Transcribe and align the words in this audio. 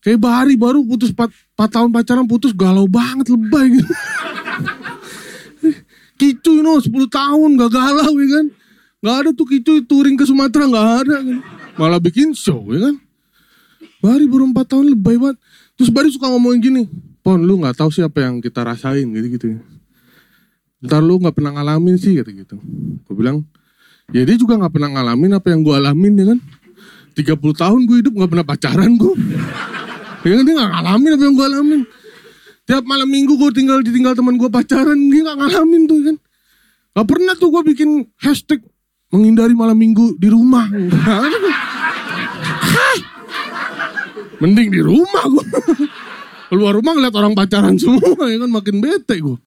Kayak 0.00 0.20
Bari 0.24 0.54
baru 0.56 0.80
putus 0.80 1.12
4, 1.12 1.28
4 1.28 1.76
tahun 1.76 1.88
pacaran 1.92 2.24
putus 2.24 2.56
galau 2.56 2.88
banget 2.88 3.28
lebay 3.28 3.76
gitu. 3.76 3.92
Kicu 6.20 6.60
know, 6.60 6.80
10 6.80 6.88
tahun 7.08 7.50
gak 7.56 7.72
galau 7.72 8.12
ya 8.16 8.28
kan. 8.40 8.46
Gak 9.00 9.16
ada 9.24 9.30
tuh 9.32 9.48
Kicu 9.48 9.80
touring 9.84 10.16
ke 10.16 10.24
Sumatera 10.24 10.68
gak 10.68 10.88
ada 11.04 11.16
kan. 11.20 11.38
Malah 11.76 12.00
bikin 12.00 12.32
show 12.32 12.64
ya 12.72 12.88
kan. 12.88 12.96
Bari 14.00 14.24
baru 14.24 14.48
4 14.52 14.64
tahun 14.64 14.84
lebay 14.96 15.20
banget. 15.20 15.36
Terus 15.76 15.92
Bari 15.92 16.08
suka 16.08 16.32
ngomongin 16.32 16.60
gini. 16.60 16.82
Pon 17.20 17.44
lu 17.44 17.60
gak 17.60 17.76
tahu 17.76 17.92
sih 17.92 18.00
apa 18.00 18.24
yang 18.24 18.40
kita 18.40 18.64
rasain 18.64 19.04
gitu-gitu. 19.04 19.60
Ntar 20.80 21.04
lu 21.04 21.20
gak 21.20 21.36
pernah 21.36 21.60
ngalamin 21.60 22.00
sih 22.00 22.16
gitu 22.16 22.32
gitu. 22.32 22.56
Gue 23.04 23.14
bilang 23.16 23.44
ya 24.16 24.24
dia 24.24 24.36
juga 24.40 24.56
gak 24.56 24.72
pernah 24.72 24.96
ngalamin 24.96 25.36
apa 25.36 25.52
yang 25.52 25.60
gue 25.60 25.74
alamin 25.76 26.12
ya 26.16 26.26
kan. 26.32 26.40
30 27.20 27.36
tahun 27.36 27.80
gue 27.84 27.96
hidup 28.00 28.12
gak 28.16 28.30
pernah 28.32 28.46
pacaran 28.48 28.92
gue. 28.96 29.14
Ya 30.20 30.36
dia 30.44 30.52
gak 30.52 30.68
ngalamin 30.68 31.10
apa 31.16 31.22
yang 31.24 31.34
gue 31.36 31.46
alamin. 31.48 31.80
Tiap 32.68 32.84
malam 32.84 33.08
minggu 33.08 33.34
gue 33.40 33.50
tinggal 33.56 33.80
ditinggal 33.80 34.12
teman 34.12 34.36
gue 34.36 34.52
pacaran, 34.52 34.98
dia 35.08 35.24
gak 35.24 35.38
ngalamin 35.40 35.82
tuh 35.88 35.98
kan. 36.04 36.16
Gak 36.92 37.06
pernah 37.08 37.34
tuh 37.38 37.48
gue 37.48 37.62
bikin 37.72 38.04
hashtag 38.20 38.60
menghindari 39.10 39.56
malam 39.56 39.80
minggu 39.80 40.20
di 40.20 40.28
rumah. 40.28 40.68
Mending 44.40 44.68
di 44.72 44.80
rumah 44.84 45.24
gue. 45.28 45.44
Keluar 46.50 46.74
rumah 46.74 46.92
ngeliat 46.98 47.14
orang 47.14 47.32
pacaran 47.38 47.78
semua 47.78 48.26
ya 48.26 48.36
kan 48.42 48.50
makin 48.50 48.82
bete 48.82 49.22
gue. 49.22 49.38